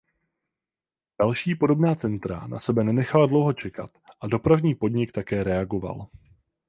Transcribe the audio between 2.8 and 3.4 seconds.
nenechala